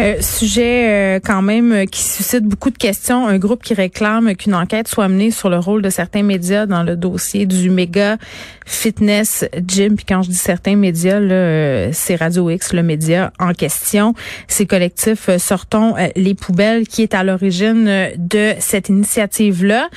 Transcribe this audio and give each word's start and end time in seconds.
Euh, 0.00 0.20
sujet 0.20 1.16
euh, 1.16 1.20
quand 1.24 1.42
même 1.42 1.72
euh, 1.72 1.84
qui 1.84 2.00
suscite 2.00 2.44
beaucoup 2.44 2.70
de 2.70 2.78
questions. 2.78 3.26
Un 3.26 3.38
groupe 3.38 3.64
qui 3.64 3.74
réclame 3.74 4.36
qu'une 4.36 4.54
enquête 4.54 4.86
soit 4.86 5.08
menée 5.08 5.32
sur 5.32 5.50
le 5.50 5.58
rôle 5.58 5.82
de 5.82 5.90
certains 5.90 6.22
médias 6.22 6.66
dans 6.66 6.84
le 6.84 6.94
dossier 6.94 7.46
du 7.46 7.68
méga 7.68 8.16
fitness 8.64 9.44
gym. 9.66 9.96
Puis 9.96 10.04
quand 10.04 10.22
je 10.22 10.28
dis 10.28 10.36
certains 10.36 10.76
médias, 10.76 11.18
là, 11.18 11.92
c'est 11.92 12.14
Radio 12.14 12.48
X, 12.48 12.74
le 12.74 12.84
média 12.84 13.32
en 13.40 13.52
question. 13.54 14.14
Ces 14.46 14.66
collectifs 14.66 15.30
Sortons 15.38 15.94
les 16.14 16.34
poubelles 16.34 16.86
qui 16.86 17.02
est 17.02 17.14
à 17.14 17.24
l'origine 17.24 18.12
de 18.16 18.52
cette 18.60 18.90
initiative-là. 18.90 19.88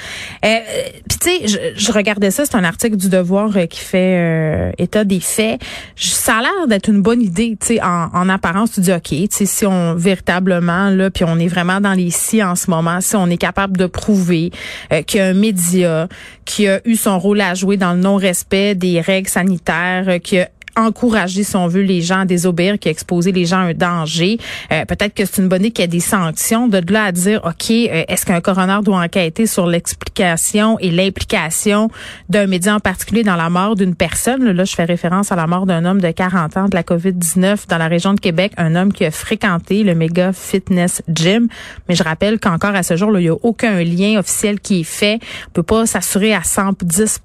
Puis 0.42 1.18
tu 1.20 1.30
sais, 1.30 1.48
je, 1.48 1.58
je, 1.76 1.92
regardais 1.92 2.32
ça, 2.32 2.46
c'est 2.46 2.56
un 2.56 2.64
article 2.64 2.96
du 2.96 3.10
Devoir 3.10 3.52
qui 3.70 3.80
fait 3.80 4.74
état 4.78 5.04
des 5.04 5.20
faits. 5.20 5.62
Ça 5.96 6.38
a 6.38 6.42
l'air 6.42 6.68
d'être 6.68 6.90
une 6.90 7.02
bonne 7.02 7.22
idée, 7.22 7.58
tu 7.60 7.76
sais, 7.76 7.82
en, 7.84 8.08
en 8.14 8.30
apparence, 8.30 8.72
tu 8.72 8.82
dis, 8.82 8.94
OK, 8.94 9.10
tu 9.10 9.28
sais, 9.30 9.46
si 9.46 9.66
on 9.66 9.91
véritablement 9.96 10.90
là, 10.90 11.10
puis 11.10 11.24
on 11.26 11.38
est 11.38 11.48
vraiment 11.48 11.82
dans 11.82 11.94
les 11.94 12.10
si 12.10 12.44
en 12.44 12.56
ce 12.56 12.70
moment, 12.70 13.02
si 13.02 13.16
on 13.16 13.28
est 13.28 13.38
capable 13.38 13.78
de 13.78 13.86
prouver 13.86 14.52
euh, 14.92 15.02
qu'il 15.02 15.20
y 15.20 15.24
a 15.24 15.28
un 15.28 15.34
média 15.34 16.08
qui 16.46 16.68
a 16.68 16.82
eu 16.86 16.96
son 16.96 17.20
rôle 17.20 17.42
à 17.42 17.54
jouer 17.54 17.78
dans 17.78 17.94
le 17.94 18.00
non-respect 18.00 18.76
des 18.76 19.02
règles 19.02 19.30
sanitaires, 19.30 20.06
euh, 20.08 20.20
qui 20.20 20.40
a 20.40 20.50
encourager, 20.76 21.44
si 21.44 21.56
on 21.56 21.68
veut, 21.68 21.82
les 21.82 22.02
gens 22.02 22.22
à 22.22 22.26
désobéir, 22.26 22.80
qui 22.80 22.88
a 22.88 22.92
exposé 22.92 23.32
les 23.32 23.46
gens 23.46 23.58
à 23.58 23.70
un 23.70 23.74
danger. 23.74 24.38
Euh, 24.72 24.86
peut-être 24.86 25.14
que 25.14 25.26
c'est 25.26 25.42
une 25.42 25.48
bonne 25.48 25.62
idée 25.62 25.72
qu'il 25.72 25.84
y 25.84 25.86
ait 25.86 25.88
des 25.88 26.00
sanctions. 26.00 26.68
De 26.68 26.82
là 26.92 27.06
à 27.06 27.12
dire, 27.12 27.42
OK, 27.44 27.72
euh, 27.72 28.04
est-ce 28.08 28.26
qu'un 28.26 28.42
coroner 28.42 28.80
doit 28.84 29.00
enquêter 29.00 29.46
sur 29.46 29.68
l'explication 29.68 30.78
et 30.80 30.92
l'implication 30.92 31.90
d'un 32.30 32.48
média 32.48 32.76
en 32.76 32.80
particulier 32.80 33.24
dans 33.24 33.36
la 33.36 33.50
mort 33.50 33.76
d'une 33.76 33.96
personne? 33.96 34.44
Là, 34.44 34.64
je 34.64 34.74
fais 34.74 34.86
référence 34.86 35.32
à 35.32 35.36
la 35.36 35.48
mort 35.48 35.66
d'un 35.66 35.86
homme 35.86 36.02
de 36.02 36.12
40 36.12 36.58
ans 36.58 36.66
de 36.66 36.76
la 36.76 36.84
COVID-19 36.84 37.68
dans 37.68 37.78
la 37.78 37.88
région 37.88 38.14
de 38.14 38.20
Québec, 38.20 38.54
un 38.58 38.76
homme 38.76 38.94
qui 38.94 39.06
a 39.06 39.12
fréquenté 39.12 39.84
le 39.84 39.96
méga 39.96 40.34
fitness 40.34 41.02
gym. 41.08 41.48
Mais 41.88 41.96
je 41.96 42.04
rappelle 42.04 42.40
qu'encore 42.40 42.76
à 42.76 42.84
ce 42.84 42.96
jour, 42.96 43.18
il 43.18 43.24
n'y 43.24 43.30
a 43.30 43.36
aucun 43.44 43.84
lien 43.84 44.20
officiel 44.20 44.60
qui 44.60 44.82
est 44.82 44.84
fait. 44.84 45.20
On 45.50 45.52
peut 45.52 45.64
pas 45.64 45.86
s'assurer 45.86 46.34
à 46.34 46.44
110 46.44 47.22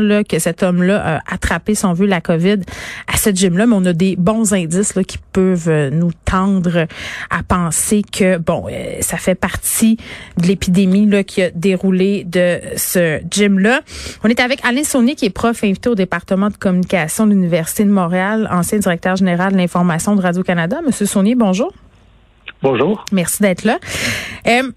là, 0.00 0.24
que 0.24 0.38
cet 0.38 0.62
homme-là 0.62 1.16
a 1.16 1.34
attrapé, 1.34 1.74
si 1.74 1.84
on 1.84 1.92
veut, 1.92 2.06
la 2.06 2.20
COVID 2.20 2.58
à 3.06 3.16
cette 3.16 3.36
gym-là, 3.36 3.66
mais 3.66 3.74
on 3.76 3.84
a 3.84 3.92
des 3.92 4.16
bons 4.16 4.52
indices 4.52 4.94
là, 4.94 5.04
qui 5.04 5.18
peuvent 5.32 5.68
euh, 5.68 5.90
nous 5.90 6.12
tendre 6.24 6.86
à 7.30 7.42
penser 7.42 8.02
que, 8.02 8.38
bon, 8.38 8.66
euh, 8.70 8.96
ça 9.00 9.16
fait 9.16 9.34
partie 9.34 9.96
de 10.38 10.46
l'épidémie 10.46 11.06
là, 11.06 11.24
qui 11.24 11.42
a 11.42 11.50
déroulé 11.50 12.24
de 12.24 12.60
ce 12.76 13.20
gym-là. 13.30 13.80
On 14.24 14.28
est 14.28 14.40
avec 14.40 14.64
Alain 14.64 14.84
Saunier, 14.84 15.14
qui 15.14 15.26
est 15.26 15.30
prof 15.30 15.62
invité 15.64 15.88
au 15.88 15.94
département 15.94 16.48
de 16.48 16.56
communication 16.56 17.26
de 17.26 17.32
l'Université 17.32 17.84
de 17.84 17.90
Montréal, 17.90 18.48
ancien 18.50 18.78
directeur 18.78 19.16
général 19.16 19.52
de 19.52 19.58
l'information 19.58 20.16
de 20.16 20.22
Radio-Canada. 20.22 20.80
Monsieur 20.84 21.06
Saunier, 21.06 21.34
bonjour. 21.34 21.72
Bonjour. 22.62 23.04
Merci 23.10 23.42
d'être 23.42 23.64
là. 23.64 23.78
Euh, 24.46 24.70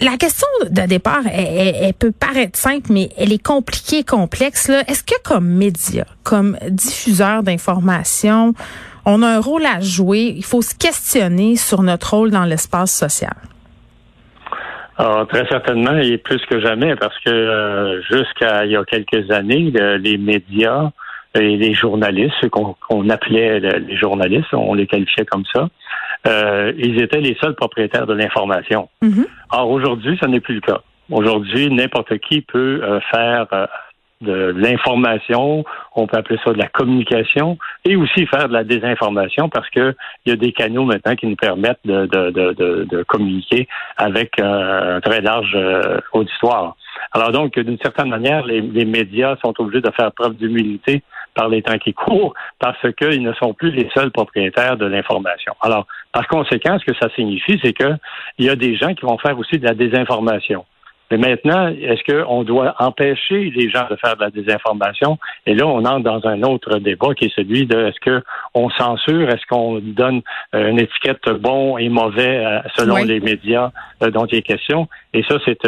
la 0.00 0.16
question 0.16 0.46
de 0.68 0.86
départ, 0.86 1.22
elle, 1.32 1.92
peut 1.94 2.12
paraître 2.12 2.58
simple, 2.58 2.88
mais 2.90 3.10
elle 3.16 3.32
est 3.32 3.42
compliquée, 3.42 4.04
complexe. 4.04 4.68
Est-ce 4.68 5.04
que 5.04 5.20
comme 5.24 5.46
média, 5.46 6.04
comme 6.24 6.56
diffuseur 6.68 7.42
d'informations, 7.42 8.54
on 9.04 9.22
a 9.22 9.28
un 9.28 9.40
rôle 9.40 9.64
à 9.64 9.80
jouer? 9.80 10.34
Il 10.36 10.44
faut 10.44 10.62
se 10.62 10.74
questionner 10.74 11.56
sur 11.56 11.82
notre 11.82 12.14
rôle 12.14 12.30
dans 12.30 12.44
l'espace 12.44 12.96
social. 12.96 13.34
Ah, 14.98 15.24
très 15.28 15.46
certainement, 15.48 15.96
et 15.96 16.18
plus 16.18 16.40
que 16.46 16.60
jamais, 16.60 16.94
parce 16.96 17.18
que 17.20 17.30
euh, 17.30 18.02
jusqu'à 18.02 18.64
il 18.64 18.72
y 18.72 18.76
a 18.76 18.84
quelques 18.84 19.30
années, 19.30 19.72
les 20.00 20.18
médias 20.18 20.90
et 21.34 21.56
les 21.56 21.74
journalistes, 21.74 22.34
ceux 22.40 22.50
qu'on 22.50 23.08
appelait 23.08 23.60
les 23.60 23.96
journalistes, 23.96 24.52
on 24.52 24.74
les 24.74 24.86
qualifiait 24.86 25.24
comme 25.24 25.44
ça, 25.52 25.68
euh, 26.26 26.72
ils 26.76 27.00
étaient 27.02 27.20
les 27.20 27.36
seuls 27.40 27.54
propriétaires 27.54 28.06
de 28.06 28.14
l'information. 28.14 28.88
Mm-hmm. 29.02 29.26
Or, 29.50 29.70
aujourd'hui, 29.70 30.18
ce 30.20 30.26
n'est 30.26 30.40
plus 30.40 30.56
le 30.56 30.60
cas. 30.60 30.80
Aujourd'hui, 31.10 31.68
n'importe 31.70 32.16
qui 32.18 32.42
peut 32.42 32.80
euh, 32.82 33.00
faire 33.10 33.46
euh, 33.52 33.66
de 34.20 34.54
l'information, 34.56 35.64
on 35.96 36.06
peut 36.06 36.16
appeler 36.16 36.38
ça 36.44 36.52
de 36.52 36.58
la 36.58 36.68
communication, 36.68 37.58
et 37.84 37.96
aussi 37.96 38.24
faire 38.26 38.48
de 38.48 38.52
la 38.52 38.62
désinformation 38.62 39.48
parce 39.48 39.68
que 39.70 39.96
il 40.24 40.30
y 40.30 40.32
a 40.32 40.36
des 40.36 40.52
canaux 40.52 40.84
maintenant 40.84 41.16
qui 41.16 41.26
nous 41.26 41.34
permettent 41.34 41.80
de, 41.84 42.06
de, 42.06 42.30
de, 42.30 42.84
de 42.88 43.02
communiquer 43.02 43.66
avec 43.96 44.38
un 44.38 45.00
très 45.00 45.22
large 45.22 45.58
auditoire. 46.12 46.76
Alors 47.10 47.32
donc, 47.32 47.58
d'une 47.58 47.78
certaine 47.78 48.10
manière, 48.10 48.46
les, 48.46 48.60
les, 48.60 48.84
médias 48.84 49.34
sont 49.42 49.54
obligés 49.58 49.80
de 49.80 49.90
faire 49.90 50.12
preuve 50.12 50.36
d'humilité 50.36 51.02
par 51.34 51.48
les 51.48 51.62
temps 51.62 51.78
qui 51.78 51.94
courent 51.94 52.34
parce 52.58 52.80
qu'ils 52.94 53.22
ne 53.22 53.32
sont 53.34 53.54
plus 53.54 53.70
les 53.70 53.88
seuls 53.94 54.10
propriétaires 54.10 54.76
de 54.76 54.86
l'information. 54.86 55.54
Alors, 55.60 55.86
par 56.12 56.26
conséquent, 56.28 56.78
ce 56.78 56.84
que 56.84 56.96
ça 56.98 57.08
signifie, 57.14 57.58
c'est 57.62 57.72
qu'il 57.72 57.98
y 58.38 58.48
a 58.48 58.56
des 58.56 58.76
gens 58.76 58.94
qui 58.94 59.04
vont 59.04 59.18
faire 59.18 59.38
aussi 59.38 59.58
de 59.58 59.66
la 59.66 59.74
désinformation. 59.74 60.64
Mais 61.12 61.18
maintenant, 61.18 61.68
est-ce 61.68 62.10
qu'on 62.10 62.42
doit 62.42 62.74
empêcher 62.78 63.52
les 63.54 63.68
gens 63.68 63.86
de 63.90 63.96
faire 63.96 64.16
de 64.16 64.22
la 64.22 64.30
désinformation? 64.30 65.18
Et 65.44 65.54
là, 65.54 65.66
on 65.66 65.84
entre 65.84 66.04
dans 66.04 66.26
un 66.26 66.42
autre 66.42 66.78
débat 66.78 67.08
qui 67.14 67.26
est 67.26 67.34
celui 67.36 67.66
de 67.66 67.88
est-ce 67.88 68.20
qu'on 68.52 68.70
censure, 68.70 69.28
est-ce 69.28 69.44
qu'on 69.46 69.78
donne 69.80 70.22
euh, 70.54 70.70
une 70.70 70.78
étiquette 70.78 71.28
bon 71.38 71.76
et 71.76 71.90
mauvais 71.90 72.46
euh, 72.46 72.60
selon 72.78 72.96
les 72.96 73.20
médias 73.20 73.72
euh, 74.02 74.10
dont 74.10 74.24
il 74.24 74.38
est 74.38 74.42
question? 74.42 74.88
Et 75.12 75.22
ça, 75.28 75.36
c'est 75.44 75.58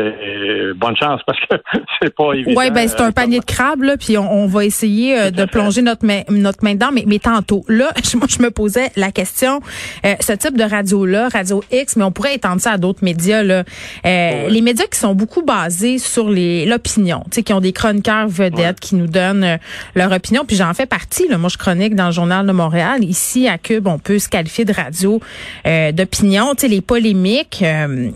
bonne 0.77 0.97
chance 0.97 1.21
parce 1.27 1.39
que 1.41 1.57
c'est 2.01 2.15
pas 2.15 2.33
évident. 2.33 2.59
Oui, 2.59 2.71
ben 2.71 2.89
c'est 2.89 3.03
un 3.03 3.13
panier 3.13 3.41
de 3.41 3.45
crabes, 3.45 3.83
là, 3.83 3.99
puis 3.99 4.17
on, 4.17 4.47
va 4.47 4.65
essayer 4.65 5.31
de 5.31 5.45
plonger 5.45 5.83
notre 5.83 6.07
main, 6.07 6.23
notre 6.31 6.65
main 6.65 6.73
dedans. 6.73 6.91
Mais, 6.91 7.05
mais 7.07 7.19
tantôt, 7.19 7.65
là, 7.69 7.91
moi, 8.15 8.27
je 8.31 8.43
me 8.43 8.51
posais 8.51 8.91
la 8.97 9.13
question, 9.13 9.61
ce 10.03 10.33
type 10.33 10.57
de 10.57 10.65
radio-là, 10.65 11.29
Radio 11.29 11.63
X, 11.71 11.97
mais 11.97 12.05
on 12.05 12.13
pourrait 12.13 12.35
étendre 12.35 12.63
ça 12.63 12.73
à 12.73 12.79
d'autres 12.79 13.05
médias, 13.05 13.43
là. 13.43 13.65
Les 14.05 14.63
médias 14.63 14.87
qui 14.87 14.99
sont 14.99 15.15
beaucoup 15.15 15.34
basé 15.43 15.99
sur 15.99 16.29
les 16.29 16.65
l'opinion, 16.67 17.23
tu 17.31 17.37
sais, 17.37 17.43
qui 17.43 17.53
ont 17.53 17.61
des 17.61 17.73
chroniqueurs 17.73 18.29
vedettes 18.29 18.81
qui 18.81 18.95
nous 18.95 19.07
donnent 19.07 19.45
euh, 19.45 19.57
leur 19.95 20.13
opinion. 20.13 20.45
Puis 20.47 20.57
j'en 20.57 20.73
fais 20.75 20.87
partie. 20.87 21.29
Là. 21.29 21.39
Moi, 21.39 21.49
je 21.49 21.59
chronique 21.59 21.95
dans 21.95 22.07
le 22.07 22.13
journal 22.13 22.47
de 22.47 22.53
Montréal. 22.53 23.05
Ici, 23.05 23.49
à 23.49 23.59
Cube, 23.59 23.87
on 23.87 23.99
peut 23.99 24.19
se 24.19 24.29
qualifier 24.29 24.65
de 24.65 24.73
radio 24.73 25.21
euh, 25.67 25.93
d'opinion. 25.93 26.55
Tu 26.55 26.63
sais, 26.63 26.69
les 26.69 26.81
polémiques, 26.81 27.63
euh, 27.63 28.11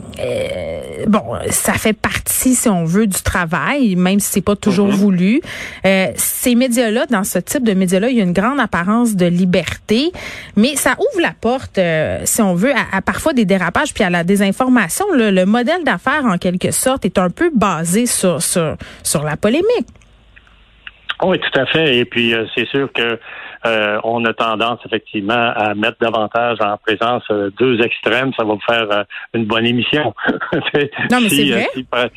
bon, 1.07 1.23
ça 1.51 1.75
fait 1.75 1.93
partie, 1.93 2.55
si 2.55 2.69
on 2.69 2.85
veut, 2.85 3.07
du 3.07 3.21
travail, 3.23 3.97
même 3.97 4.21
si 4.21 4.31
c'est 4.33 4.41
pas 4.41 4.57
toujours 4.57 4.89
mm-hmm. 4.89 4.93
voulu. 4.93 5.41
ces 6.17 6.55
médias-là, 6.55 7.07
dans 7.07 7.25
ce 7.25 7.39
type 7.39 7.65
de 7.65 7.75
médias-là, 7.75 8.11
il 8.11 8.17
y 8.17 8.21
a 8.21 8.25
une 8.25 8.33
grande 8.33 8.61
apparence 8.61 9.15
de 9.15 9.27
liberté, 9.27 10.13
mais 10.57 10.77
ça 10.77 10.97
ouvre 10.99 11.23
la 11.23 11.33
porte, 11.39 11.79
si 12.25 12.43
on 12.43 12.55
veut, 12.55 12.73
à, 12.93 13.03
parfois 13.03 13.33
des 13.33 13.45
dérapages 13.45 13.95
puis 13.95 14.05
à 14.05 14.11
la 14.11 14.25
désinformation. 14.25 15.05
Le 15.15 15.45
modèle 15.45 15.85
d'affaires, 15.85 16.25
en 16.25 16.39
quelque 16.39 16.71
sorte, 16.71 17.05
est 17.09 17.19
un 17.19 17.31
peu 17.31 17.51
basé 17.55 18.07
sur, 18.07 18.43
sur, 18.43 19.23
la 19.25 19.37
polémique. 19.37 19.89
Oui, 21.23 21.39
tout 21.41 21.61
à 21.61 21.67
fait. 21.67 21.97
Et 21.97 22.05
puis, 22.05 22.33
euh, 22.33 22.45
c'est 22.55 22.69
sûr 22.69 22.93
que 22.93 23.19
euh, 23.67 24.01
on 24.05 24.25
a 24.25 24.33
tendance 24.33 24.79
effectivement 24.87 25.53
à 25.57 25.75
mettre 25.75 25.97
davantage 26.01 26.59
en 26.61 26.77
présence 26.77 27.25
euh, 27.31 27.51
deux 27.59 27.81
extrêmes. 27.81 28.33
Ça 28.39 28.45
va 28.45 28.55
vous 28.55 28.61
faire 28.61 29.05
une 29.35 29.45
bonne 29.47 29.67
émission. 29.67 30.15
non, 31.11 31.19
mais 31.21 31.29
c'est 31.29 31.51
vrai. 31.51 32.11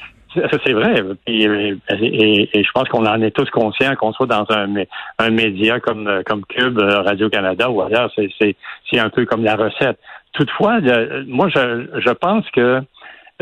c'est 0.63 0.74
vrai. 0.74 1.03
Et, 1.25 1.41
je 1.47 2.72
pense 2.73 2.88
qu'on 2.90 3.08
en 3.08 3.22
est 3.23 3.31
tous 3.31 3.50
conscients 3.50 3.96
qu'on 3.96 4.13
soit 4.13 4.28
dans 4.28 4.46
un, 4.50 4.72
un 5.18 5.29
média 5.31 5.79
comme, 5.79 6.22
comme 6.28 6.46
Cube, 6.46 6.78
Radio-Canada 6.79 7.72
ou 7.72 7.81
ailleurs. 7.81 8.12
C'est 8.40 9.00
un 9.00 9.09
peu 9.09 9.26
comme 9.26 9.44
la 9.44 9.55
recette. 9.55 9.97
Toutefois, 10.34 10.79
moi, 11.26 11.49
je, 11.49 11.87
je 11.99 12.11
pense 12.11 12.49
que 12.52 12.82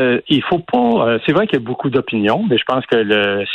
euh, 0.00 0.20
il 0.28 0.42
faut 0.42 0.58
pas. 0.58 0.78
Euh, 0.78 1.18
c'est 1.26 1.32
vrai 1.32 1.46
qu'il 1.46 1.58
y 1.58 1.62
a 1.62 1.64
beaucoup 1.64 1.90
d'opinions, 1.90 2.44
mais 2.48 2.56
je 2.56 2.64
pense 2.64 2.86
que 2.86 3.02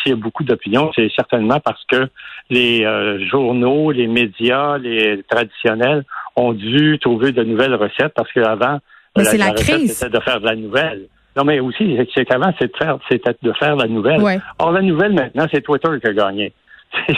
s'il 0.04 0.12
y 0.12 0.14
a 0.14 0.16
beaucoup 0.16 0.44
d'opinions, 0.44 0.92
c'est 0.96 1.10
certainement 1.16 1.60
parce 1.60 1.84
que 1.86 2.08
les 2.50 2.86
euh, 2.86 3.26
journaux, 3.28 3.92
les 3.92 4.08
médias, 4.08 4.78
les 4.78 5.24
traditionnels 5.28 6.04
ont 6.36 6.54
dû 6.54 7.00
trouver 7.00 7.32
de 7.32 7.44
nouvelles 7.44 7.74
recettes 7.74 8.14
parce 8.16 8.32
qu'avant, 8.32 8.80
la, 9.16 9.34
la, 9.38 9.52
crise. 9.54 9.98
c'était 9.98 10.16
de 10.18 10.24
faire 10.24 10.40
de 10.40 10.46
la 10.46 10.56
nouvelle. 10.56 11.08
Non, 11.36 11.44
mais 11.44 11.60
aussi, 11.60 11.98
c'est 12.14 12.26
qu'avant, 12.26 12.52
c'était 12.60 12.68
de 12.68 12.78
faire, 12.78 12.98
c'était 13.10 13.36
de 13.42 13.54
faire 13.54 13.76
la 13.76 13.88
nouvelle. 13.88 14.22
Or, 14.60 14.72
la 14.72 14.82
nouvelle 14.82 15.14
maintenant, 15.14 15.48
c'est 15.52 15.62
Twitter 15.62 15.90
qui 16.00 16.08
a 16.08 16.14
gagné 16.14 16.54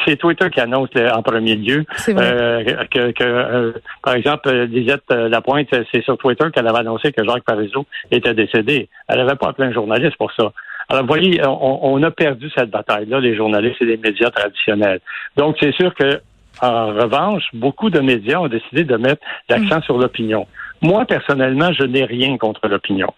c'est 0.05 0.17
Twitter 0.17 0.49
qui 0.49 0.59
annonce 0.59 0.89
en 1.13 1.21
premier 1.21 1.55
lieu 1.55 1.85
euh, 2.09 2.63
que, 2.91 3.13
euh, 3.21 3.73
par 4.03 4.15
exemple, 4.15 4.51
Lisette 4.51 5.03
euh, 5.11 5.29
Lapointe, 5.29 5.67
c'est 5.91 6.03
sur 6.03 6.17
Twitter 6.17 6.45
qu'elle 6.53 6.67
avait 6.67 6.79
annoncé 6.79 7.11
que 7.11 7.23
Jacques 7.23 7.43
Parizeau 7.43 7.85
était 8.11 8.33
décédé. 8.33 8.89
Elle 9.07 9.17
n'avait 9.17 9.35
pas 9.35 9.49
appelé 9.49 9.69
un 9.69 9.73
journaliste 9.73 10.17
pour 10.17 10.31
ça. 10.33 10.51
Alors, 10.89 11.01
vous 11.01 11.07
voyez, 11.07 11.41
on, 11.45 12.01
a 12.01 12.11
perdu 12.11 12.49
cette 12.55 12.69
bataille-là, 12.69 13.19
les 13.19 13.35
journalistes 13.35 13.81
et 13.81 13.85
les 13.85 13.97
médias 13.97 14.29
traditionnels. 14.29 15.01
Donc, 15.35 15.57
c'est 15.59 15.73
sûr 15.73 15.93
que, 15.93 16.21
en 16.61 16.87
revanche, 16.87 17.43
beaucoup 17.53 17.89
de 17.89 17.99
médias 17.99 18.39
ont 18.39 18.47
décidé 18.47 18.85
de 18.85 18.95
mettre 18.95 19.21
l'accent 19.49 19.79
mm. 19.79 19.83
sur 19.83 19.97
l'opinion. 19.97 20.47
Moi, 20.81 21.05
personnellement, 21.05 21.73
je 21.73 21.83
n'ai 21.83 22.05
rien 22.05 22.37
contre 22.37 22.67
l'opinion. 22.69 23.13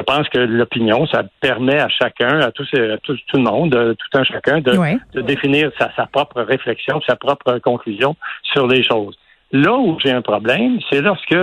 Je 0.00 0.04
pense 0.04 0.28
que 0.30 0.38
l'opinion, 0.38 1.06
ça 1.06 1.24
permet 1.40 1.78
à 1.78 1.88
chacun, 1.88 2.40
à, 2.40 2.50
tous, 2.50 2.68
à 2.74 2.96
tout, 2.98 3.14
tout 3.28 3.36
le 3.36 3.42
monde, 3.42 3.74
euh, 3.74 3.94
tout 3.94 4.18
un 4.18 4.24
chacun, 4.24 4.60
de, 4.60 4.76
Ouais. 4.76 4.96
de 5.14 5.20
définir 5.20 5.70
sa, 5.78 5.90
sa 5.94 6.06
propre 6.06 6.40
réflexion, 6.42 7.00
sa 7.06 7.16
propre 7.16 7.58
conclusion 7.58 8.16
sur 8.52 8.66
les 8.66 8.82
choses. 8.82 9.16
Là 9.52 9.76
où 9.76 9.98
j'ai 10.02 10.10
un 10.12 10.22
problème, 10.22 10.78
c'est 10.90 11.02
lorsque 11.02 11.36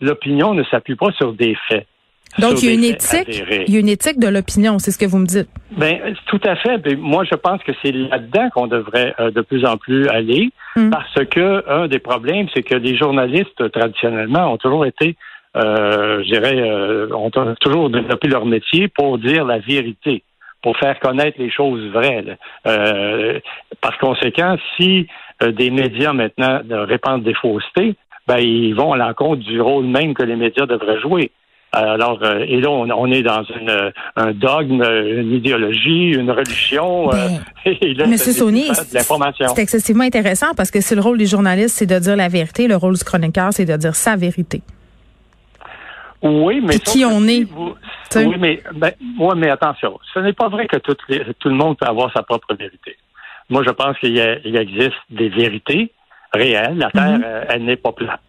l'opinion 0.00 0.52
ne 0.52 0.62
s'appuie 0.64 0.96
pas 0.96 1.10
sur 1.12 1.32
des 1.32 1.56
faits. 1.68 1.86
Donc, 2.38 2.62
il 2.62 2.68
y 2.68 2.72
a 2.72 2.74
une 2.74 2.84
éthique, 2.84 3.44
il 3.68 3.74
y 3.74 3.76
a 3.76 3.80
une 3.80 3.90
éthique 3.90 4.18
de 4.18 4.26
l'opinion, 4.28 4.78
c'est 4.78 4.90
ce 4.90 4.98
que 4.98 5.04
vous 5.04 5.18
me 5.18 5.26
dites. 5.26 5.48
Ben, 5.76 6.14
tout 6.26 6.40
à 6.44 6.56
fait. 6.56 6.78
Ben, 6.78 6.96
moi, 6.98 7.24
je 7.24 7.34
pense 7.34 7.62
que 7.62 7.72
c'est 7.82 7.92
là-dedans 7.92 8.48
qu'on 8.54 8.66
devrait 8.68 9.14
euh, 9.20 9.30
de 9.30 9.42
plus 9.42 9.64
en 9.66 9.76
plus 9.76 10.08
aller, 10.08 10.50
Mm. 10.74 10.88
parce 10.88 11.24
que 11.26 11.62
un 11.68 11.86
des 11.88 11.98
problèmes, 11.98 12.46
c'est 12.54 12.62
que 12.62 12.74
les 12.74 12.96
journalistes 12.96 13.70
traditionnellement 13.72 14.50
ont 14.54 14.56
toujours 14.56 14.86
été, 14.86 15.16
euh, 15.56 16.22
je 16.24 16.32
dirais, 16.32 16.56
euh, 16.60 17.08
ont 17.14 17.30
toujours 17.60 17.90
développé 17.90 18.28
leur 18.28 18.46
métier 18.46 18.88
pour 18.88 19.18
dire 19.18 19.44
la 19.44 19.58
vérité, 19.58 20.22
pour 20.62 20.76
faire 20.78 20.98
connaître 21.00 21.38
les 21.38 21.50
choses 21.50 21.84
vraies. 21.92 22.22
là. 22.22 22.34
Euh, 22.66 23.38
par 23.80 23.98
conséquent, 23.98 24.56
si 24.76 25.06
euh, 25.42 25.52
des 25.52 25.70
médias 25.70 26.12
maintenant 26.12 26.60
euh, 26.70 26.84
répandent 26.84 27.22
des 27.24 27.34
faussetés, 27.34 27.96
ben 28.26 28.38
ils 28.38 28.74
vont 28.74 28.92
à 28.92 28.96
l'encontre 28.96 29.42
du 29.42 29.60
rôle 29.60 29.84
même 29.86 30.14
que 30.14 30.22
les 30.22 30.36
médias 30.36 30.66
devraient 30.66 31.00
jouer. 31.00 31.30
Alors, 31.74 32.18
euh, 32.22 32.44
et 32.46 32.60
là, 32.60 32.68
on, 32.70 32.88
on 32.90 33.10
est 33.10 33.22
dans 33.22 33.42
une, 33.44 33.70
euh, 33.70 33.90
un 34.16 34.32
dogme, 34.32 34.82
une 34.84 35.32
idéologie, 35.32 36.10
une 36.12 36.30
religion. 36.30 37.10
euh, 37.12 37.16
et 37.64 37.94
là, 37.94 38.06
Monsieur 38.06 38.32
c'est- 38.32 38.38
Saunier, 38.40 38.66
c'est 38.74 38.90
de 38.90 38.94
l'information. 38.94 39.46
c'est 39.54 39.62
excessivement 39.62 40.04
intéressant 40.04 40.52
parce 40.54 40.70
que 40.70 40.80
si 40.82 40.94
le 40.94 41.00
rôle 41.00 41.16
des 41.16 41.24
journalistes, 41.26 41.76
c'est 41.78 41.86
de 41.86 41.98
dire 41.98 42.14
la 42.14 42.28
vérité, 42.28 42.68
le 42.68 42.76
rôle 42.76 42.94
du 42.96 43.02
chroniqueur, 43.04 43.48
c'est 43.52 43.64
de 43.64 43.74
dire 43.76 43.94
sa 43.94 44.16
vérité. 44.16 44.60
Oui, 46.22 46.60
mais 46.60 46.68
Puis 46.70 46.78
qui 46.80 47.04
on 47.04 47.22
est, 47.26 47.44
vous- 47.44 47.74
oui, 48.16 48.36
mais 48.38 48.62
ben, 48.74 48.92
ouais, 49.18 49.34
mais 49.36 49.50
attention, 49.50 49.98
ce 50.14 50.20
n'est 50.20 50.32
pas 50.34 50.48
vrai 50.48 50.66
que 50.66 50.76
toutes 50.76 51.00
les- 51.08 51.24
tout 51.40 51.48
le 51.48 51.54
monde 51.54 51.76
peut 51.78 51.86
avoir 51.86 52.12
sa 52.12 52.22
propre 52.22 52.54
vérité. 52.54 52.96
Moi, 53.50 53.62
je 53.66 53.70
pense 53.70 53.98
qu'il 53.98 54.16
existe 54.18 54.94
des 55.10 55.28
vérités 55.28 55.90
réelles. 56.32 56.78
La 56.78 56.90
Terre, 56.90 57.18
Mhm. 57.18 57.22
euh, 57.24 57.44
elle 57.48 57.64
n'est 57.64 57.76
pas 57.76 57.92
plate. 57.92 58.20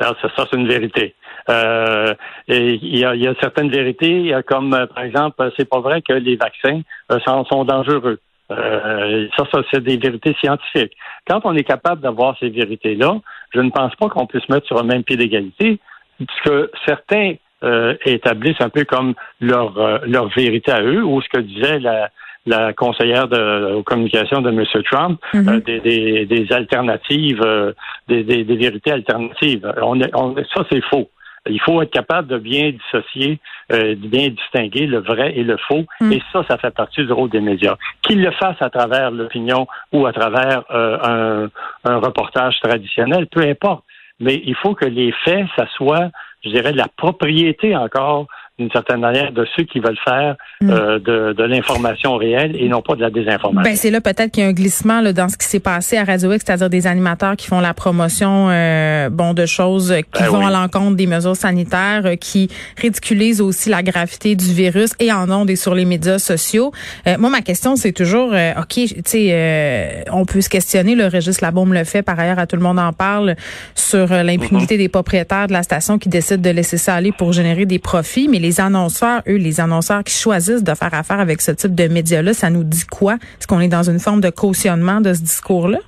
Ça, 0.00 0.14
c'est 0.36 0.56
une 0.56 0.68
vérité. 0.68 1.14
Euh, 1.50 2.14
et 2.48 2.74
il 2.74 2.98
y, 2.98 3.04
a, 3.04 3.14
il 3.14 3.22
y 3.22 3.26
a 3.26 3.34
certaines 3.40 3.70
vérités, 3.70 4.32
euh, 4.32 4.42
comme 4.46 4.72
euh, 4.74 4.86
par 4.86 5.02
exemple, 5.04 5.50
c'est 5.56 5.68
pas 5.68 5.80
vrai 5.80 6.00
que 6.02 6.12
les 6.12 6.36
vaccins 6.36 6.80
euh, 7.10 7.18
sont, 7.26 7.44
sont 7.46 7.64
dangereux. 7.64 8.18
Euh, 8.50 9.26
ça, 9.36 9.44
ça, 9.52 9.62
c'est 9.70 9.82
des 9.82 9.96
vérités 9.96 10.34
scientifiques. 10.40 10.92
Quand 11.26 11.40
on 11.44 11.54
est 11.56 11.64
capable 11.64 12.00
d'avoir 12.00 12.36
ces 12.38 12.48
vérités-là, 12.50 13.16
je 13.54 13.60
ne 13.60 13.70
pense 13.70 13.94
pas 13.96 14.08
qu'on 14.08 14.26
puisse 14.26 14.48
mettre 14.48 14.66
sur 14.66 14.78
un 14.78 14.84
même 14.84 15.02
pied 15.04 15.16
d'égalité, 15.16 15.78
puisque 16.18 16.70
certains 16.86 17.34
euh, 17.64 17.94
établissent 18.04 18.60
un 18.60 18.68
peu 18.70 18.84
comme 18.84 19.14
leur, 19.40 19.78
euh, 19.78 19.98
leur 20.06 20.28
vérité 20.28 20.72
à 20.72 20.82
eux, 20.82 21.04
ou 21.04 21.20
ce 21.22 21.28
que 21.28 21.40
disait 21.40 21.78
la, 21.78 22.10
la 22.46 22.72
conseillère 22.72 23.28
de, 23.28 23.74
aux 23.74 23.82
communications 23.84 24.40
de 24.42 24.50
M. 24.50 24.64
Trump, 24.90 25.20
euh, 25.48 25.60
des, 25.60 25.80
des, 25.80 26.26
des 26.26 26.52
alternatives, 26.52 27.40
euh, 27.44 27.72
des, 28.08 28.24
des, 28.24 28.42
des 28.44 28.56
vérités 28.56 28.90
alternatives. 28.92 29.72
On, 29.80 30.00
est- 30.00 30.10
on, 30.14 30.34
ça, 30.54 30.64
c'est 30.70 30.82
faux. 30.90 31.08
Il 31.48 31.60
faut 31.60 31.82
être 31.82 31.90
capable 31.90 32.28
de 32.28 32.38
bien 32.38 32.70
dissocier, 32.70 33.40
euh, 33.72 33.96
de 33.96 34.06
bien 34.06 34.28
distinguer 34.28 34.86
le 34.86 34.98
vrai 35.00 35.32
et 35.36 35.42
le 35.42 35.56
faux. 35.56 35.84
Mm. 36.00 36.12
Et 36.12 36.22
ça, 36.32 36.44
ça 36.48 36.56
fait 36.56 36.70
partie 36.72 37.04
du 37.04 37.12
rôle 37.12 37.30
des 37.30 37.40
médias. 37.40 37.76
Qu'ils 38.02 38.22
le 38.22 38.30
fassent 38.32 38.60
à 38.62 38.70
travers 38.70 39.10
l'opinion 39.10 39.66
ou 39.92 40.06
à 40.06 40.12
travers 40.12 40.62
euh, 40.70 40.98
un, 41.84 41.90
un 41.92 41.96
reportage 41.98 42.60
traditionnel, 42.60 43.26
peu 43.26 43.40
importe. 43.42 43.84
Mais 44.20 44.40
il 44.44 44.54
faut 44.56 44.74
que 44.74 44.84
les 44.84 45.12
faits, 45.24 45.46
ça 45.56 45.66
soit, 45.76 46.10
je 46.44 46.50
dirais, 46.50 46.72
de 46.72 46.78
la 46.78 46.88
propriété 46.88 47.76
encore, 47.76 48.26
d'une 48.58 48.70
certaine 48.70 49.00
manière, 49.00 49.32
de 49.32 49.46
ceux 49.56 49.64
qui 49.64 49.80
veulent 49.80 49.98
faire 50.04 50.36
Mm. 50.60 50.70
euh, 50.70 50.98
de, 51.00 51.32
de 51.32 51.42
l'information 51.42 52.16
réelle 52.16 52.54
et 52.56 52.68
non 52.68 52.82
pas 52.82 52.94
de 52.94 53.00
la 53.00 53.10
désinformation. 53.10 53.68
Ben 53.68 53.76
c'est 53.76 53.90
là 53.90 54.00
peut-être 54.00 54.30
qu'il 54.30 54.44
y 54.44 54.46
a 54.46 54.48
un 54.50 54.52
glissement 54.52 55.00
là, 55.00 55.12
dans 55.12 55.28
ce 55.28 55.36
qui 55.36 55.46
s'est 55.46 55.58
passé 55.58 55.96
à 55.96 56.04
Radio 56.04 56.32
X, 56.32 56.44
c'est-à-dire 56.46 56.70
des 56.70 56.86
animateurs 56.86 57.34
qui 57.36 57.48
font 57.48 57.58
la 57.58 57.74
promotion 57.74 58.48
euh, 58.50 59.10
bon 59.10 59.34
de 59.34 59.44
choses 59.44 59.90
euh, 59.90 60.02
qui 60.02 60.22
Ben 60.22 60.28
vont 60.28 60.38
oui. 60.38 60.44
à 60.44 60.50
l'encontre 60.50 60.94
des 60.94 61.08
mesures 61.08 61.34
sanitaires, 61.34 62.02
euh, 62.04 62.14
qui 62.14 62.48
ridiculisent 62.80 63.40
aussi 63.40 63.70
la 63.70 63.82
gravité 63.82 64.36
du 64.36 64.52
virus 64.52 64.90
et 65.00 65.10
en 65.12 65.28
ondes 65.32 65.50
et 65.50 65.56
sur 65.56 65.74
les 65.74 65.84
médias 65.84 66.18
sociaux. 66.20 66.70
Euh, 67.08 67.16
moi 67.18 67.28
ma 67.30 67.40
question 67.40 67.74
c'est 67.74 67.92
toujours 67.92 68.30
euh, 68.32 68.52
OK, 68.60 68.68
tu 68.74 68.86
sais 69.04 69.28
euh, 69.32 70.02
on 70.12 70.24
peut 70.24 70.40
se 70.42 70.48
questionner 70.48 70.94
le 70.94 71.06
Régis 71.06 71.40
Labaume 71.40 71.74
le 71.74 71.82
fait 71.82 72.02
par 72.02 72.20
ailleurs 72.20 72.38
à 72.38 72.46
tout 72.46 72.56
le 72.56 72.62
monde 72.62 72.78
en 72.78 72.92
parle 72.92 73.34
sur 73.74 74.06
l'impunité 74.08 74.76
des 74.76 74.88
propriétaires 74.88 75.48
de 75.48 75.52
la 75.52 75.64
station 75.64 75.98
qui 75.98 76.08
décident 76.08 76.40
de 76.42 76.50
laisser 76.50 76.76
ça 76.76 76.94
aller 76.94 77.10
pour 77.10 77.32
générer 77.32 77.66
des 77.66 77.80
profits, 77.80 78.28
mais 78.28 78.38
les 78.42 78.60
annonceurs 78.60 79.22
eux 79.28 79.36
les 79.36 79.60
annonceurs 79.60 80.02
qui 80.04 80.14
choisissent 80.14 80.64
de 80.64 80.74
faire 80.74 80.92
affaire 80.92 81.20
avec 81.20 81.40
ce 81.40 81.52
type 81.52 81.74
de 81.74 81.86
médias-là, 81.88 82.34
ça 82.34 82.50
nous 82.50 82.64
dit 82.64 82.84
quoi? 82.86 83.14
Est-ce 83.38 83.46
qu'on 83.46 83.60
est 83.60 83.68
dans 83.68 83.88
une 83.88 84.00
forme 84.00 84.20
de 84.20 84.30
cautionnement 84.30 85.00
de 85.00 85.14
ce 85.14 85.22
discours-là? 85.22 85.78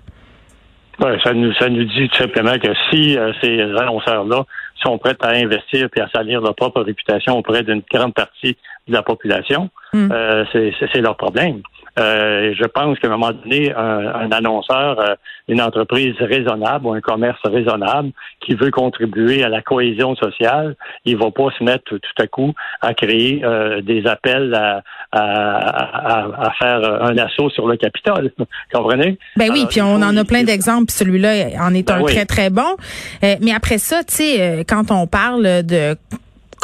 Ouais, 1.00 1.18
ça 1.24 1.32
nous 1.34 1.52
ça 1.54 1.68
nous 1.68 1.84
dit 1.84 2.08
tout 2.08 2.18
simplement 2.18 2.56
que 2.58 2.68
si 2.88 3.18
euh, 3.18 3.32
ces 3.42 3.60
annonceurs-là 3.60 4.44
sont 4.82 4.96
prêts 4.98 5.16
à 5.20 5.30
investir 5.30 5.88
et 5.96 6.00
à 6.00 6.08
salir 6.14 6.40
leur 6.40 6.54
propre 6.54 6.80
réputation 6.82 7.36
auprès 7.36 7.62
d'une 7.64 7.82
grande 7.92 8.14
partie 8.14 8.56
de 8.86 8.92
la 8.92 9.02
population, 9.02 9.70
Mm. 9.94 10.08
euh, 10.12 10.44
c'est 10.52 11.00
leur 11.00 11.16
problème. 11.16 11.62
Euh, 11.98 12.52
je 12.58 12.64
pense 12.64 12.98
qu'à 12.98 13.06
un 13.08 13.10
moment 13.12 13.30
donné, 13.32 13.72
un, 13.72 14.06
un 14.06 14.32
annonceur, 14.32 14.98
euh, 14.98 15.14
une 15.48 15.60
entreprise 15.60 16.14
raisonnable 16.18 16.86
ou 16.86 16.92
un 16.92 17.00
commerce 17.00 17.38
raisonnable 17.44 18.10
qui 18.40 18.54
veut 18.54 18.70
contribuer 18.70 19.44
à 19.44 19.48
la 19.48 19.62
cohésion 19.62 20.16
sociale, 20.16 20.74
il 21.04 21.16
va 21.16 21.30
pas 21.30 21.48
se 21.56 21.62
mettre 21.62 21.84
tout, 21.84 22.00
à 22.18 22.26
coup 22.26 22.52
à 22.80 22.94
créer 22.94 23.42
euh, 23.44 23.80
des 23.80 24.06
appels 24.06 24.54
à, 24.54 24.82
à, 25.12 25.20
à- 25.22 26.46
à 26.46 26.50
faire 26.52 27.02
un 27.02 27.16
assaut 27.18 27.50
sur 27.50 27.68
le 27.68 27.76
Capitole. 27.76 28.32
Comprenez? 28.72 29.18
Ben 29.36 29.50
oui, 29.52 29.58
Alors, 29.60 29.68
puis 29.68 29.82
on 29.82 29.96
en 30.02 30.16
a 30.16 30.24
plein 30.24 30.42
d'exemples, 30.42 30.86
puis 30.86 30.96
celui-là 30.96 31.60
en 31.60 31.74
est 31.74 31.86
Ben 31.86 31.98
un 31.98 32.02
oui. 32.02 32.12
très, 32.12 32.24
très 32.26 32.50
bon. 32.50 32.76
Euh, 33.22 33.36
mais 33.40 33.52
après 33.52 33.78
ça, 33.78 34.02
tu 34.04 34.14
sais, 34.14 34.40
euh, 34.40 34.62
quand 34.68 34.90
on 34.90 35.06
parle 35.06 35.62
de 35.62 35.96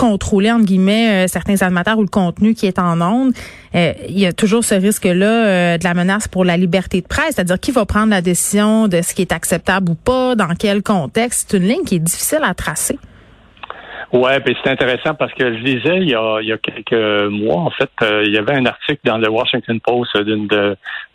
contrôler, 0.01 0.51
entre 0.51 0.65
guillemets, 0.65 1.25
euh, 1.25 1.29
certains 1.29 1.61
animateurs 1.61 1.99
ou 1.99 2.03
le 2.03 2.09
contenu 2.09 2.55
qui 2.55 2.67
est 2.67 2.79
en 2.79 3.01
euh, 3.01 3.93
il 4.09 4.19
y 4.19 4.27
a 4.27 4.33
toujours 4.33 4.65
ce 4.65 4.75
risque-là 4.75 5.27
euh, 5.27 5.79
de 5.79 5.85
la 5.85 5.93
menace 5.93 6.27
pour 6.27 6.45
la 6.45 6.57
liberté 6.57 7.03
de 7.03 7.07
presse, 7.07 7.35
c'est-à-dire 7.35 7.61
qui 7.61 7.71
va 7.71 7.85
prendre 7.85 8.09
la 8.09 8.23
décision 8.23 8.89
de 8.89 9.03
ce 9.03 9.15
qui 9.15 9.21
est 9.21 9.33
acceptable 9.33 9.93
ou 9.93 9.95
pas, 9.95 10.35
dans 10.35 10.55
quel 10.59 10.83
contexte? 10.83 11.49
C'est 11.51 11.59
une 11.59 11.65
ligne 11.65 11.85
qui 11.85 11.97
est 11.97 12.01
difficile 12.01 12.41
à 12.43 12.55
tracer. 12.55 12.99
Ouais, 14.13 14.41
puis 14.41 14.57
c'est 14.63 14.71
intéressant 14.71 15.15
parce 15.15 15.33
que 15.35 15.53
je 15.57 15.59
lisais 15.59 15.99
il 15.99 16.11
y 16.11 16.15
a, 16.17 16.41
il 16.41 16.49
y 16.49 16.53
a 16.53 16.59
quelques 16.59 17.31
mois, 17.31 17.61
en 17.61 17.71
fait, 17.71 17.91
euh, 18.03 18.25
il 18.27 18.33
y 18.33 18.39
avait 18.39 18.55
un 18.55 18.67
article 18.67 19.01
dans 19.05 19.19
le 19.19 19.29
Washington 19.29 19.79
Post 19.81 20.17
d'une 20.23 20.49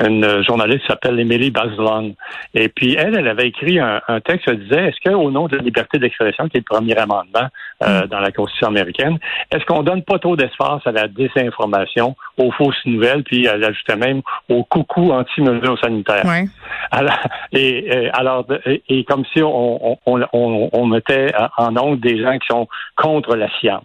une 0.04 0.44
journaliste 0.44 0.82
qui 0.82 0.88
s'appelle 0.88 1.20
Emily 1.20 1.52
Bazelon. 1.52 2.16
Et 2.54 2.70
puis 2.70 2.96
elle, 2.96 3.18
elle 3.18 3.28
avait 3.28 3.48
écrit 3.48 3.80
un, 3.80 4.02
un 4.08 4.20
texte 4.22 4.50
qui 4.50 4.58
disait 4.58 4.88
est-ce 4.88 5.10
qu'au 5.10 5.30
nom 5.30 5.48
de 5.48 5.58
la 5.58 5.64
liberté 5.64 6.00
d'expression, 6.00 6.48
qui 6.48 6.58
est 6.58 6.64
le 6.68 6.76
premier 6.76 6.98
amendement 6.98 7.48
euh, 7.84 8.08
dans 8.08 8.20
la 8.20 8.32
Constitution 8.32 8.68
américaine, 8.68 9.18
est-ce 9.52 9.66
qu'on 9.66 9.84
donne 9.84 10.04
pas 10.04 10.20
trop 10.20 10.38
d'espace 10.38 10.82
à 10.86 10.92
la 10.92 11.08
désinformation, 11.10 12.16
aux 12.38 12.52
fausses 12.52 12.86
nouvelles, 12.86 13.24
puis 13.24 13.46
elle 13.46 13.64
ajoutait 13.64 13.96
même 13.96 14.22
au 14.50 14.64
coucou 14.64 15.12
anti-mesures 15.12 15.80
sanitaires. 15.80 16.26
Ouais. 16.26 16.46
Alors, 16.92 17.18
et, 17.52 17.86
et, 17.86 18.10
alors, 18.12 18.46
et, 18.66 18.84
et 18.90 19.04
comme 19.04 19.24
si 19.34 19.42
on, 19.42 19.92
on, 19.92 19.98
on, 20.06 20.26
on, 20.34 20.70
on 20.72 20.86
mettait 20.86 21.34
en 21.58 21.76
ongle 21.78 22.00
des 22.00 22.22
gens 22.22 22.38
qui 22.38 22.48
sont 22.48 22.68
contre 22.96 23.36
la 23.36 23.50
science. 23.60 23.84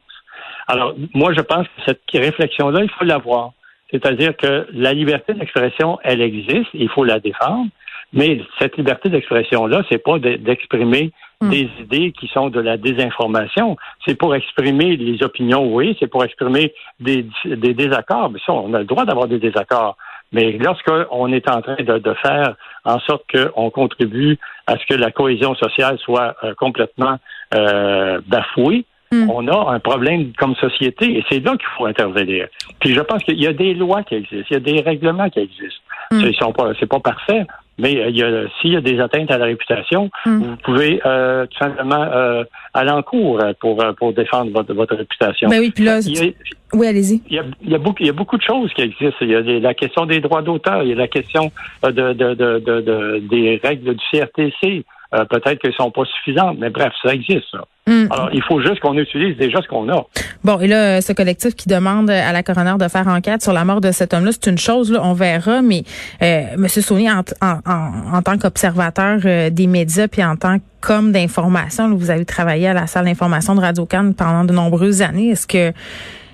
Alors, 0.66 0.94
moi, 1.14 1.32
je 1.32 1.40
pense 1.40 1.66
que 1.66 1.82
cette 1.86 2.00
réflexion-là, 2.12 2.82
il 2.82 2.90
faut 2.90 3.04
l'avoir. 3.04 3.52
C'est-à-dire 3.90 4.36
que 4.36 4.68
la 4.72 4.92
liberté 4.92 5.34
d'expression, 5.34 5.98
elle 6.04 6.20
existe, 6.20 6.68
il 6.74 6.88
faut 6.88 7.02
la 7.04 7.18
défendre, 7.18 7.66
mais 8.12 8.40
cette 8.58 8.76
liberté 8.76 9.08
d'expression-là, 9.08 9.82
c'est 9.90 10.02
pas 10.02 10.18
de- 10.18 10.36
d'exprimer 10.36 11.12
Mm. 11.42 11.48
des 11.50 11.70
idées 11.80 12.12
qui 12.12 12.26
sont 12.28 12.50
de 12.50 12.60
la 12.60 12.76
désinformation. 12.76 13.76
C'est 14.06 14.14
pour 14.14 14.34
exprimer 14.34 14.96
les 14.96 15.22
opinions, 15.22 15.72
oui, 15.74 15.96
c'est 15.98 16.06
pour 16.06 16.22
exprimer 16.22 16.74
des, 16.98 17.24
des 17.46 17.72
désaccords. 17.72 18.28
Mais 18.30 18.38
ça, 18.44 18.52
on 18.52 18.74
a 18.74 18.80
le 18.80 18.84
droit 18.84 19.06
d'avoir 19.06 19.26
des 19.26 19.38
désaccords. 19.38 19.96
Mais 20.32 20.52
lorsqu'on 20.52 21.32
est 21.32 21.48
en 21.48 21.62
train 21.62 21.76
de, 21.82 21.98
de 21.98 22.14
faire 22.22 22.54
en 22.84 22.98
sorte 23.00 23.24
qu'on 23.32 23.70
contribue 23.70 24.38
à 24.66 24.76
ce 24.76 24.84
que 24.86 24.94
la 24.94 25.10
cohésion 25.10 25.54
sociale 25.54 25.98
soit 25.98 26.36
euh, 26.44 26.52
complètement 26.54 27.16
euh, 27.54 28.20
bafouée, 28.26 28.84
Mm. 29.12 29.28
on 29.28 29.48
a 29.48 29.72
un 29.74 29.80
problème 29.80 30.32
comme 30.38 30.54
société 30.54 31.18
et 31.18 31.24
c'est 31.28 31.40
là 31.44 31.56
qu'il 31.56 31.66
faut 31.76 31.84
intervenir. 31.86 32.46
Puis 32.78 32.94
je 32.94 33.00
pense 33.00 33.24
qu'il 33.24 33.40
y 33.42 33.46
a 33.48 33.52
des 33.52 33.74
lois 33.74 34.04
qui 34.04 34.14
existent, 34.14 34.46
il 34.50 34.54
y 34.54 34.56
a 34.56 34.60
des 34.60 34.80
règlements 34.82 35.28
qui 35.28 35.40
existent. 35.40 35.82
Mm. 36.12 36.20
Ils 36.20 36.36
sont 36.36 36.52
pas, 36.52 36.70
c'est 36.78 36.86
pas 36.88 37.00
parfait, 37.00 37.44
mais 37.80 37.96
euh, 38.22 38.46
s'il 38.60 38.72
y 38.72 38.76
a 38.76 38.80
des 38.80 39.00
atteintes 39.00 39.30
à 39.30 39.38
la 39.38 39.46
réputation, 39.46 40.10
Mm. 40.26 40.42
vous 40.42 40.56
pouvez 40.64 41.00
euh, 41.06 41.46
tout 41.46 41.58
simplement 41.58 42.02
euh, 42.02 42.44
aller 42.74 42.90
en 42.90 43.02
cours 43.02 43.40
euh, 43.42 43.52
pour 43.60 43.82
euh, 43.82 43.92
pour 43.92 44.12
défendre 44.12 44.50
votre, 44.52 44.72
votre 44.74 44.94
réputation. 44.96 45.48
Ben 45.48 45.58
oui, 45.60 45.70
puis 45.74 45.84
là, 45.84 45.98
Il 46.00 46.16
y 46.16 46.28
a- 46.28 46.32
oui, 46.72 46.86
allez-y. 46.86 47.20
il 47.28 47.34
y, 47.34 47.38
a, 47.38 47.44
il, 47.62 47.70
y 47.70 47.74
a 47.74 47.78
beaucoup, 47.78 47.96
il 48.00 48.06
y 48.06 48.10
a 48.10 48.12
beaucoup 48.12 48.36
de 48.36 48.42
choses 48.42 48.72
qui 48.74 48.82
existent. 48.82 49.16
Il 49.22 49.30
y 49.30 49.34
a 49.34 49.40
la 49.60 49.74
question 49.74 50.06
des 50.06 50.20
droits 50.20 50.42
d'auteur, 50.42 50.82
il 50.84 50.90
y 50.90 50.92
a 50.92 50.96
la 50.96 51.08
question 51.08 51.50
de, 51.82 51.90
de, 51.90 52.12
de, 52.12 52.34
de- 52.34 52.80
de- 52.80 53.22
des 53.28 53.60
règles 53.62 53.94
du 53.94 54.04
CRTC. 54.12 54.84
Euh, 55.14 55.24
peut-être 55.24 55.60
qu'elles 55.60 55.74
sont 55.74 55.90
pas 55.90 56.04
suffisantes, 56.04 56.56
mais 56.58 56.70
bref, 56.70 56.92
ça 57.02 57.12
existe. 57.12 57.50
Ça. 57.50 57.64
Mm. 57.86 58.08
Alors, 58.10 58.30
il 58.32 58.42
faut 58.42 58.60
juste 58.60 58.80
qu'on 58.80 58.96
utilise 58.96 59.36
déjà 59.36 59.60
ce 59.60 59.68
qu'on 59.68 59.88
a. 59.88 60.06
Bon, 60.44 60.58
et 60.60 60.68
là, 60.68 61.00
ce 61.00 61.12
collectif 61.12 61.54
qui 61.56 61.68
demande 61.68 62.08
à 62.10 62.32
la 62.32 62.42
coroner 62.42 62.76
de 62.78 62.88
faire 62.88 63.08
enquête 63.08 63.42
sur 63.42 63.52
la 63.52 63.64
mort 63.64 63.80
de 63.80 63.90
cet 63.90 64.14
homme-là, 64.14 64.30
c'est 64.32 64.48
une 64.48 64.58
chose, 64.58 64.92
là, 64.92 65.00
on 65.02 65.12
verra, 65.12 65.62
mais 65.62 65.82
euh, 66.22 66.54
M. 66.54 66.68
Saunier, 66.68 67.10
en, 67.10 67.22
en, 67.42 67.58
en, 67.66 68.16
en 68.16 68.22
tant 68.22 68.38
qu'observateur 68.38 69.20
euh, 69.24 69.50
des 69.50 69.66
médias, 69.66 70.06
puis 70.06 70.22
en 70.22 70.36
tant 70.36 70.58
qu'homme 70.80 71.12
d'information, 71.12 71.94
vous 71.94 72.10
avez 72.10 72.24
travaillé 72.24 72.68
à 72.68 72.74
la 72.74 72.86
salle 72.86 73.06
d'information 73.06 73.54
de 73.54 73.60
Radio-Can 73.60 74.12
pendant 74.16 74.44
de 74.44 74.52
nombreuses 74.52 75.02
années. 75.02 75.30
Est-ce 75.30 75.46
que 75.46 75.72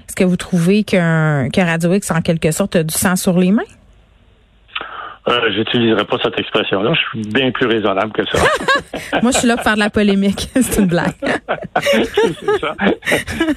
est-ce 0.09 0.15
que 0.15 0.25
vous 0.25 0.37
trouvez 0.37 0.85
qu'un 0.85 1.49
que 1.51 1.61
Radio 1.61 1.93
X, 1.93 2.11
en 2.13 2.21
quelque 2.21 2.53
sorte, 2.53 2.77
a 2.77 2.85
du 2.85 2.95
sang 2.95 3.17
sur 3.17 3.39
les 3.39 3.51
mains? 3.51 3.63
Euh, 5.29 5.51
J'utiliserai 5.53 6.05
pas 6.05 6.19
cette 6.23 6.39
expression-là. 6.39 6.93
Je 6.95 7.01
suis 7.01 7.33
bien 7.33 7.51
plus 7.51 7.67
raisonnable 7.67 8.13
que 8.13 8.23
ça. 8.27 8.39
moi, 9.23 9.33
je 9.33 9.39
suis 9.39 9.49
là 9.49 9.57
pour 9.57 9.65
faire 9.65 9.75
de 9.75 9.81
la 9.81 9.91
polémique. 9.91 10.49
C'est 10.55 10.81
une 10.81 10.87
blague. 10.87 11.15
c'est 11.81 12.61
ça. 12.61 12.75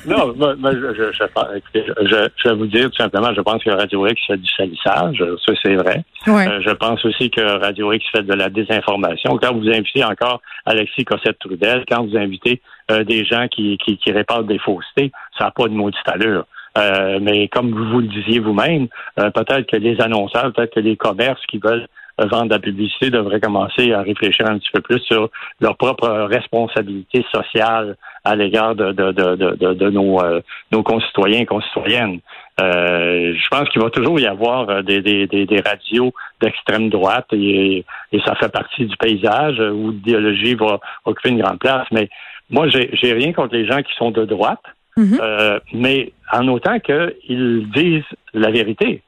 Non, 0.07 0.33
moi, 0.35 0.55
moi, 0.55 0.71
je, 0.73 0.93
je, 0.93 1.11
je, 1.11 1.23
écoutez, 1.57 1.83
je, 1.85 2.27
je, 2.43 2.49
vais 2.49 2.55
vous 2.55 2.65
dire 2.65 2.89
tout 2.89 2.97
simplement, 2.97 3.33
je 3.35 3.41
pense 3.41 3.63
que 3.63 3.69
Radio 3.69 4.07
X 4.07 4.19
fait 4.27 4.37
du 4.37 4.49
salissage. 4.49 5.23
Ça, 5.45 5.53
c'est 5.63 5.75
vrai. 5.75 6.03
Ouais. 6.27 6.47
Euh, 6.47 6.61
je 6.61 6.71
pense 6.71 7.03
aussi 7.05 7.29
que 7.29 7.41
Radio 7.41 7.93
X 7.93 8.03
fait 8.11 8.23
de 8.23 8.33
la 8.33 8.49
désinformation. 8.49 9.37
Quand 9.37 9.53
vous 9.53 9.67
invitez 9.69 10.03
encore 10.03 10.41
Alexis 10.65 11.05
Cossette-Trudel, 11.05 11.85
quand 11.87 12.03
vous 12.05 12.17
invitez 12.17 12.61
euh, 12.91 13.03
des 13.03 13.23
gens 13.25 13.47
qui, 13.47 13.77
qui, 13.77 13.97
qui 13.97 14.11
répandent 14.11 14.47
des 14.47 14.59
faussetés, 14.59 15.11
ça 15.37 15.45
n'a 15.45 15.51
pas 15.51 15.67
de 15.67 15.73
maudite 15.73 16.01
allure. 16.07 16.45
Euh, 16.77 17.19
mais 17.21 17.47
comme 17.47 17.71
vous 17.71 17.99
le 17.99 18.07
disiez 18.07 18.39
vous-même, 18.39 18.87
euh, 19.19 19.29
peut-être 19.31 19.65
que 19.65 19.77
les 19.77 19.99
annonceurs, 20.01 20.53
peut-être 20.53 20.75
que 20.75 20.79
les 20.79 20.95
commerces 20.95 21.43
qui 21.47 21.57
veulent 21.57 21.87
euh, 22.19 22.25
vendre 22.27 22.51
la 22.51 22.59
publicité 22.59 23.09
devraient 23.09 23.39
commencer 23.39 23.93
à 23.93 24.01
réfléchir 24.01 24.45
un 24.47 24.57
petit 24.57 24.69
peu 24.73 24.81
plus 24.81 24.99
sur 24.99 25.29
leur 25.59 25.77
propre 25.77 26.09
responsabilité 26.29 27.25
sociale 27.31 27.95
à 28.23 28.35
l'égard 28.35 28.75
de, 28.75 28.91
de, 28.91 29.11
de, 29.11 29.73
de, 29.73 29.89
nos, 29.89 30.21
euh, 30.21 30.41
nos 30.71 30.83
concitoyens 30.83 31.39
et 31.39 31.45
concitoyennes. 31.45 32.19
Euh, 32.61 33.33
je 33.35 33.47
pense 33.49 33.69
qu'il 33.69 33.81
va 33.81 33.89
toujours 33.89 34.19
y 34.19 34.25
avoir 34.25 34.83
des, 34.83 35.01
des, 35.01 35.27
des, 35.27 35.45
des 35.45 35.61
radios 35.61 36.13
d'extrême 36.41 36.89
droite 36.89 37.27
et, 37.31 37.85
et, 38.11 38.19
ça 38.25 38.35
fait 38.35 38.51
partie 38.51 38.85
du 38.85 38.97
paysage 38.97 39.59
où 39.59 39.91
l'idéologie 39.91 40.55
va 40.55 40.79
occuper 41.05 41.29
une 41.29 41.41
grande 41.41 41.59
place. 41.59 41.87
Mais 41.91 42.09
moi, 42.49 42.67
j'ai 42.67 43.13
rien 43.13 43.31
contre 43.31 43.55
les 43.55 43.65
gens 43.65 43.81
qui 43.81 43.93
sont 43.95 44.11
de 44.11 44.25
droite. 44.25 44.61
Mm-hmm. 44.99 45.19
Euh, 45.21 45.59
mais 45.73 46.11
en 46.33 46.47
autant 46.49 46.79
qu'ils 46.79 47.69
disent 47.73 48.03
la 48.33 48.51
vérité. 48.51 49.01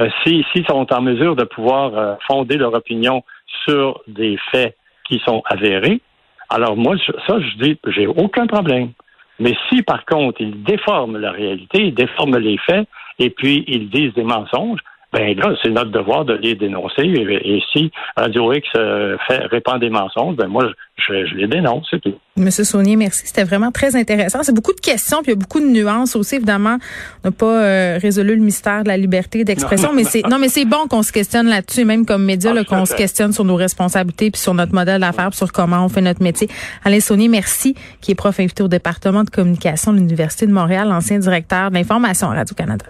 Euh, 0.00 0.08
S'ils 0.24 0.44
si, 0.52 0.64
sont 0.64 0.92
en 0.92 1.02
mesure 1.02 1.36
de 1.36 1.44
pouvoir 1.44 1.96
euh, 1.96 2.14
fonder 2.26 2.56
leur 2.56 2.74
opinion 2.74 3.22
sur 3.64 4.00
des 4.08 4.38
faits 4.50 4.76
qui 5.08 5.20
sont 5.24 5.42
avérés, 5.46 6.00
alors 6.48 6.76
moi, 6.76 6.96
ça, 7.26 7.38
je 7.38 7.64
dis, 7.64 7.78
j'ai 7.88 8.08
aucun 8.08 8.48
problème. 8.48 8.90
Mais 9.38 9.54
si, 9.68 9.82
par 9.82 10.04
contre, 10.04 10.40
ils 10.40 10.62
déforment 10.64 11.18
la 11.18 11.30
réalité, 11.30 11.84
ils 11.86 11.94
déforment 11.94 12.38
les 12.38 12.58
faits, 12.58 12.88
et 13.18 13.30
puis 13.30 13.64
ils 13.68 13.88
disent 13.88 14.14
des 14.14 14.24
mensonges, 14.24 14.80
ben 15.12 15.36
là, 15.36 15.54
c'est 15.62 15.70
notre 15.70 15.90
devoir 15.90 16.24
de 16.24 16.34
les 16.34 16.54
dénoncer. 16.54 17.02
Et, 17.02 17.56
et 17.56 17.62
si 17.72 17.90
Radio 18.16 18.52
X 18.52 18.68
euh, 18.76 19.16
fait, 19.26 19.38
répand 19.46 19.80
des 19.80 19.90
mensonges, 19.90 20.36
ben 20.36 20.46
moi, 20.46 20.68
je, 20.96 21.26
je 21.26 21.34
les 21.34 21.48
dénonce, 21.48 21.86
c'est 21.90 22.00
tout. 22.00 22.14
Monsieur 22.36 22.64
Saunier, 22.64 22.96
merci. 22.96 23.26
C'était 23.26 23.42
vraiment 23.44 23.72
très 23.72 23.96
intéressant. 23.96 24.42
C'est 24.42 24.54
beaucoup 24.54 24.72
de 24.72 24.80
questions, 24.80 25.18
puis 25.22 25.32
il 25.32 25.34
y 25.34 25.38
a 25.38 25.40
beaucoup 25.40 25.60
de 25.60 25.66
nuances 25.66 26.14
aussi. 26.14 26.36
Évidemment, 26.36 26.78
on 27.24 27.28
n'a 27.28 27.32
pas 27.32 27.62
euh, 27.64 27.98
résolu 28.00 28.36
le 28.36 28.42
mystère 28.42 28.84
de 28.84 28.88
la 28.88 28.96
liberté 28.96 29.42
d'expression, 29.44 29.90
mais 29.92 30.04
c'est 30.04 30.22
non, 30.28 30.38
mais 30.38 30.48
c'est 30.48 30.64
bon 30.64 30.86
qu'on 30.88 31.02
se 31.02 31.12
questionne 31.12 31.48
là-dessus, 31.48 31.84
même 31.84 32.06
comme 32.06 32.24
média, 32.24 32.52
Ah, 32.56 32.64
qu'on 32.64 32.86
se 32.86 32.94
questionne 32.94 33.32
sur 33.32 33.44
nos 33.44 33.56
responsabilités, 33.56 34.30
puis 34.30 34.40
sur 34.40 34.54
notre 34.54 34.74
modèle 34.74 35.00
d'affaires, 35.00 35.34
sur 35.34 35.50
comment 35.50 35.84
on 35.84 35.88
fait 35.88 36.02
notre 36.02 36.22
métier. 36.22 36.48
Alain 36.84 37.00
Saunier, 37.00 37.28
merci, 37.28 37.74
qui 38.00 38.12
est 38.12 38.14
prof 38.14 38.38
invité 38.38 38.62
au 38.62 38.68
département 38.68 39.24
de 39.24 39.30
communication 39.30 39.92
de 39.92 39.98
l'Université 39.98 40.46
de 40.46 40.52
Montréal, 40.52 40.92
ancien 40.92 41.18
directeur 41.18 41.70
de 41.70 41.74
l'information 41.74 42.30
à 42.30 42.34
Radio-Canada. 42.34 42.86